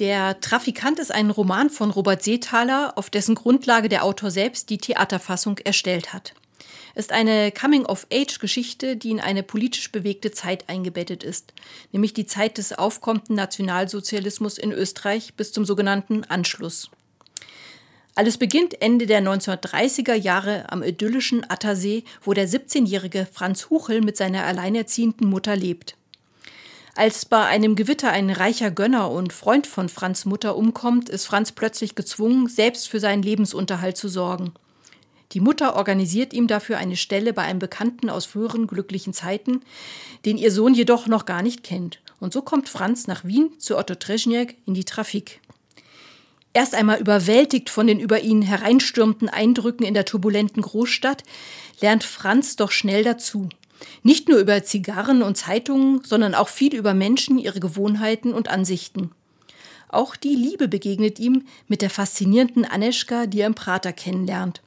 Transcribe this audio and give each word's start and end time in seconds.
Der 0.00 0.40
Trafikant 0.40 0.98
ist 0.98 1.12
ein 1.12 1.30
Roman 1.30 1.70
von 1.70 1.92
Robert 1.92 2.24
Seethaler, 2.24 2.94
auf 2.96 3.10
dessen 3.10 3.36
Grundlage 3.36 3.88
der 3.88 4.02
Autor 4.02 4.32
selbst 4.32 4.68
die 4.70 4.78
Theaterfassung 4.78 5.58
erstellt 5.58 6.12
hat. 6.12 6.34
Es 6.96 7.04
ist 7.04 7.12
eine 7.12 7.52
Coming-of-Age-Geschichte, 7.52 8.96
die 8.96 9.12
in 9.12 9.20
eine 9.20 9.44
politisch 9.44 9.92
bewegte 9.92 10.32
Zeit 10.32 10.68
eingebettet 10.68 11.22
ist, 11.22 11.52
nämlich 11.92 12.12
die 12.12 12.26
Zeit 12.26 12.58
des 12.58 12.72
aufkommenden 12.72 13.36
Nationalsozialismus 13.36 14.58
in 14.58 14.72
Österreich 14.72 15.34
bis 15.34 15.52
zum 15.52 15.64
sogenannten 15.64 16.24
Anschluss. 16.24 16.90
Alles 18.16 18.36
beginnt 18.36 18.82
Ende 18.82 19.06
der 19.06 19.22
1930er 19.22 20.14
Jahre 20.14 20.72
am 20.72 20.82
idyllischen 20.82 21.48
Attersee, 21.48 22.02
wo 22.20 22.32
der 22.32 22.48
17-jährige 22.48 23.28
Franz 23.32 23.70
Huchel 23.70 24.00
mit 24.00 24.16
seiner 24.16 24.44
alleinerziehenden 24.44 25.28
Mutter 25.28 25.54
lebt. 25.54 25.94
Als 26.96 27.24
bei 27.24 27.44
einem 27.44 27.74
Gewitter 27.74 28.10
ein 28.10 28.30
reicher 28.30 28.70
Gönner 28.70 29.10
und 29.10 29.32
Freund 29.32 29.66
von 29.66 29.88
Franz 29.88 30.24
Mutter 30.26 30.56
umkommt, 30.56 31.08
ist 31.08 31.26
Franz 31.26 31.50
plötzlich 31.50 31.96
gezwungen, 31.96 32.48
selbst 32.48 32.88
für 32.88 33.00
seinen 33.00 33.22
Lebensunterhalt 33.22 33.96
zu 33.96 34.08
sorgen. 34.08 34.52
Die 35.32 35.40
Mutter 35.40 35.74
organisiert 35.74 36.32
ihm 36.32 36.46
dafür 36.46 36.78
eine 36.78 36.96
Stelle 36.96 37.32
bei 37.32 37.42
einem 37.42 37.58
Bekannten 37.58 38.08
aus 38.08 38.26
früheren 38.26 38.68
glücklichen 38.68 39.12
Zeiten, 39.12 39.62
den 40.24 40.38
ihr 40.38 40.52
Sohn 40.52 40.74
jedoch 40.74 41.08
noch 41.08 41.26
gar 41.26 41.42
nicht 41.42 41.64
kennt. 41.64 41.98
Und 42.20 42.32
so 42.32 42.42
kommt 42.42 42.68
Franz 42.68 43.08
nach 43.08 43.24
Wien 43.24 43.50
zu 43.58 43.76
Otto 43.76 43.96
Treschniak 43.96 44.54
in 44.64 44.74
die 44.74 44.84
Trafik. 44.84 45.40
Erst 46.52 46.76
einmal 46.76 47.00
überwältigt 47.00 47.70
von 47.70 47.88
den 47.88 47.98
über 47.98 48.20
ihn 48.20 48.40
hereinstürmenden 48.40 49.28
Eindrücken 49.28 49.84
in 49.84 49.94
der 49.94 50.04
turbulenten 50.04 50.62
Großstadt, 50.62 51.24
lernt 51.80 52.04
Franz 52.04 52.54
doch 52.54 52.70
schnell 52.70 53.02
dazu. 53.02 53.48
Nicht 54.02 54.28
nur 54.28 54.38
über 54.38 54.62
Zigarren 54.62 55.22
und 55.22 55.36
Zeitungen, 55.36 56.02
sondern 56.04 56.34
auch 56.34 56.48
viel 56.48 56.74
über 56.74 56.94
Menschen, 56.94 57.38
ihre 57.38 57.60
Gewohnheiten 57.60 58.32
und 58.32 58.48
Ansichten. 58.48 59.10
Auch 59.88 60.16
die 60.16 60.34
Liebe 60.34 60.68
begegnet 60.68 61.18
ihm 61.20 61.44
mit 61.68 61.82
der 61.82 61.90
faszinierenden 61.90 62.64
Aneschka, 62.64 63.26
die 63.26 63.40
er 63.40 63.46
im 63.46 63.54
Prater 63.54 63.92
kennenlernt. 63.92 64.60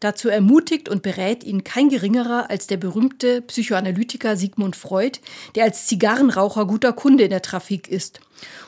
Dazu 0.00 0.28
ermutigt 0.28 0.88
und 0.88 1.02
berät 1.02 1.44
ihn 1.44 1.64
kein 1.64 1.88
geringerer 1.88 2.50
als 2.50 2.66
der 2.66 2.76
berühmte 2.76 3.40
Psychoanalytiker 3.42 4.36
Sigmund 4.36 4.76
Freud, 4.76 5.18
der 5.54 5.64
als 5.64 5.86
Zigarrenraucher 5.86 6.66
guter 6.66 6.92
Kunde 6.92 7.24
in 7.24 7.30
der 7.30 7.42
Trafik 7.42 7.88
ist 7.88 8.20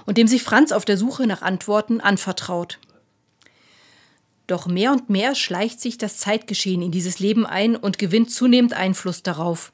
und 0.06 0.16
dem 0.18 0.28
sich 0.28 0.42
Franz 0.42 0.72
auf 0.72 0.84
der 0.84 0.96
Suche 0.96 1.26
nach 1.26 1.42
Antworten 1.42 2.00
anvertraut. 2.00 2.78
Doch 4.46 4.66
mehr 4.66 4.92
und 4.92 5.10
mehr 5.10 5.34
schleicht 5.34 5.80
sich 5.80 5.98
das 5.98 6.18
Zeitgeschehen 6.18 6.82
in 6.82 6.92
dieses 6.92 7.18
Leben 7.18 7.46
ein 7.46 7.74
und 7.74 7.98
gewinnt 7.98 8.30
zunehmend 8.30 8.74
Einfluss 8.74 9.22
darauf. 9.22 9.72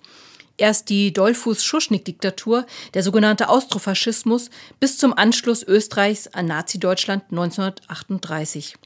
Erst 0.57 0.91
die 0.91 1.13
Dollfuß-Schuschnigg-Diktatur, 1.13 2.67
der 2.95 3.03
sogenannte 3.03 3.49
Austrofaschismus, 3.49 4.51
bis 4.81 4.99
zum 4.99 5.13
Anschluss 5.13 5.63
Österreichs 5.63 6.29
an 6.29 6.47
Nazi-Deutschland 6.47 7.25
1938. 7.31 8.77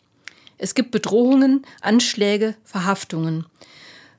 Es 0.59 0.75
gibt 0.75 0.91
Bedrohungen, 0.91 1.67
Anschläge, 1.83 2.57
Verhaftungen. 2.65 3.47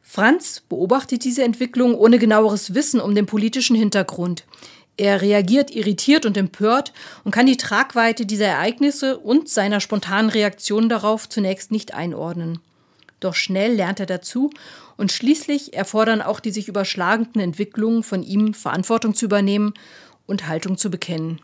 Franz 0.02 0.62
beobachtet 0.70 1.26
diese 1.26 1.44
Entwicklung 1.44 1.96
ohne 1.96 2.20
genaueres 2.20 2.74
Wissen 2.74 3.02
um 3.02 3.14
den 3.16 3.26
politischen 3.26 3.76
Hintergrund. 3.76 4.46
Er 4.98 5.22
reagiert 5.22 5.70
irritiert 5.70 6.26
und 6.26 6.38
empört 6.38 6.92
und 7.24 7.32
kann 7.32 7.46
die 7.46 7.58
Tragweite 7.58 8.26
dieser 8.26 8.48
Ereignisse 8.48 9.20
und 9.20 9.48
seiner 9.48 9.80
spontanen 9.80 10.32
Reaktion 10.32 10.90
darauf 10.90 11.30
zunächst 11.30 11.72
nicht 11.72 11.94
einordnen. 11.94 12.60
Doch 13.20 13.36
schnell 13.36 13.74
lernt 13.74 14.00
er 14.00 14.08
dazu 14.08 14.50
und 14.98 15.12
schließlich 15.12 15.76
erfordern 15.76 16.22
auch 16.22 16.40
die 16.40 16.52
sich 16.52 16.68
überschlagenden 16.68 17.42
Entwicklungen 17.42 18.04
von 18.04 18.24
ihm 18.24 18.56
Verantwortung 18.56 19.14
zu 19.14 19.26
übernehmen 19.26 19.74
und 20.26 20.48
Haltung 20.48 20.78
zu 20.78 20.90
bekennen. 20.90 21.40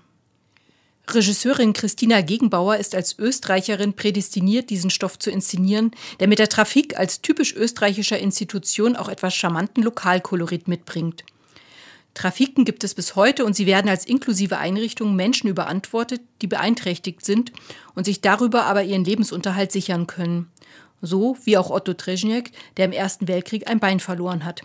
Regisseurin 1.07 1.73
Christina 1.73 2.21
Gegenbauer 2.21 2.77
ist 2.77 2.95
als 2.95 3.19
Österreicherin 3.19 3.93
prädestiniert, 3.93 4.69
diesen 4.69 4.89
Stoff 4.89 5.19
zu 5.19 5.29
inszenieren, 5.29 5.91
der 6.19 6.27
mit 6.27 6.39
der 6.39 6.47
Trafik 6.47 6.97
als 6.97 7.21
typisch 7.21 7.53
österreichischer 7.53 8.17
Institution 8.17 8.95
auch 8.95 9.09
etwas 9.09 9.35
charmanten 9.35 9.83
Lokalkolorit 9.83 10.67
mitbringt. 10.67 11.25
Trafiken 12.13 12.63
gibt 12.63 12.83
es 12.83 12.93
bis 12.93 13.15
heute 13.15 13.43
und 13.43 13.55
sie 13.55 13.65
werden 13.65 13.89
als 13.89 14.05
inklusive 14.05 14.57
Einrichtungen 14.57 15.15
Menschen 15.15 15.49
überantwortet, 15.49 16.21
die 16.41 16.47
beeinträchtigt 16.47 17.25
sind 17.25 17.51
und 17.95 18.05
sich 18.05 18.21
darüber 18.21 18.65
aber 18.65 18.83
ihren 18.83 19.03
Lebensunterhalt 19.03 19.71
sichern 19.71 20.05
können. 20.05 20.51
So 21.01 21.37
wie 21.43 21.57
auch 21.57 21.69
Otto 21.69 21.93
Trezhniak, 21.93 22.51
der 22.77 22.85
im 22.85 22.91
Ersten 22.91 23.27
Weltkrieg 23.27 23.69
ein 23.69 23.79
Bein 23.79 23.99
verloren 23.99 24.45
hat. 24.45 24.63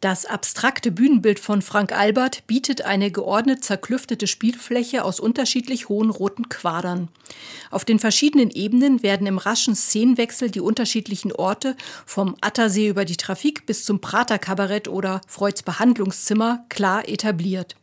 Das 0.00 0.26
abstrakte 0.26 0.92
Bühnenbild 0.92 1.40
von 1.40 1.60
Frank 1.60 1.90
Albert 1.90 2.46
bietet 2.46 2.82
eine 2.82 3.10
geordnet 3.10 3.64
zerklüftete 3.64 4.28
Spielfläche 4.28 5.02
aus 5.02 5.18
unterschiedlich 5.18 5.88
hohen 5.88 6.10
roten 6.10 6.48
Quadern. 6.48 7.08
Auf 7.72 7.84
den 7.84 7.98
verschiedenen 7.98 8.50
Ebenen 8.50 9.02
werden 9.02 9.26
im 9.26 9.38
raschen 9.38 9.74
Szenenwechsel 9.74 10.52
die 10.52 10.60
unterschiedlichen 10.60 11.32
Orte 11.32 11.76
vom 12.06 12.36
Attersee 12.40 12.86
über 12.86 13.04
die 13.04 13.16
Trafik 13.16 13.66
bis 13.66 13.84
zum 13.84 14.00
Prater-Kabarett 14.00 14.86
oder 14.86 15.20
Freuds 15.26 15.64
Behandlungszimmer 15.64 16.64
klar 16.68 17.08
etabliert. 17.08 17.74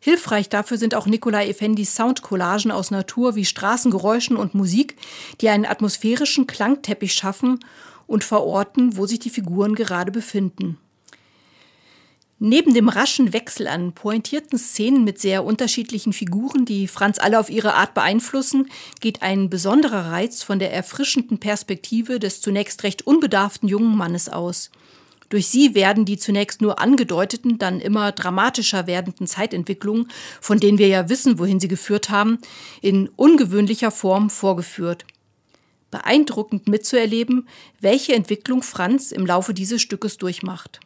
Hilfreich 0.00 0.50
dafür 0.50 0.76
sind 0.76 0.94
auch 0.94 1.06
Nikolai 1.06 1.48
Effendis 1.48 1.94
Soundcollagen 1.94 2.70
aus 2.70 2.90
Natur 2.90 3.34
wie 3.34 3.46
Straßengeräuschen 3.46 4.36
und 4.36 4.54
Musik, 4.54 4.96
die 5.40 5.48
einen 5.48 5.64
atmosphärischen 5.64 6.46
Klangteppich 6.46 7.14
schaffen 7.14 7.60
und 8.06 8.24
verorten, 8.24 8.98
wo 8.98 9.06
sich 9.06 9.20
die 9.20 9.30
Figuren 9.30 9.74
gerade 9.74 10.12
befinden. 10.12 10.78
Neben 12.40 12.72
dem 12.72 12.88
raschen 12.88 13.32
Wechsel 13.32 13.66
an 13.66 13.92
pointierten 13.92 14.60
Szenen 14.60 15.02
mit 15.02 15.18
sehr 15.18 15.44
unterschiedlichen 15.44 16.12
Figuren, 16.12 16.64
die 16.64 16.86
Franz 16.86 17.18
alle 17.18 17.40
auf 17.40 17.50
ihre 17.50 17.74
Art 17.74 17.94
beeinflussen, 17.94 18.70
geht 19.00 19.22
ein 19.22 19.50
besonderer 19.50 20.12
Reiz 20.12 20.44
von 20.44 20.60
der 20.60 20.72
erfrischenden 20.72 21.38
Perspektive 21.38 22.20
des 22.20 22.40
zunächst 22.40 22.84
recht 22.84 23.04
unbedarften 23.04 23.68
jungen 23.68 23.96
Mannes 23.96 24.28
aus. 24.28 24.70
Durch 25.30 25.48
sie 25.48 25.74
werden 25.74 26.04
die 26.04 26.16
zunächst 26.16 26.62
nur 26.62 26.78
angedeuteten, 26.78 27.58
dann 27.58 27.80
immer 27.80 28.12
dramatischer 28.12 28.86
werdenden 28.86 29.26
Zeitentwicklungen, 29.26 30.06
von 30.40 30.60
denen 30.60 30.78
wir 30.78 30.86
ja 30.86 31.08
wissen, 31.08 31.40
wohin 31.40 31.58
sie 31.58 31.68
geführt 31.68 32.08
haben, 32.08 32.38
in 32.80 33.08
ungewöhnlicher 33.16 33.90
Form 33.90 34.30
vorgeführt. 34.30 35.04
Beeindruckend 35.90 36.68
mitzuerleben, 36.68 37.48
welche 37.80 38.14
Entwicklung 38.14 38.62
Franz 38.62 39.10
im 39.10 39.26
Laufe 39.26 39.54
dieses 39.54 39.82
Stückes 39.82 40.18
durchmacht. 40.18 40.78